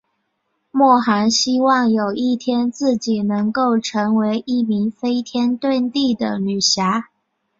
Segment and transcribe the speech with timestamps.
[0.71, 7.09] 莫涵希望有一天自己能够成为一名飞天遁地的女侠。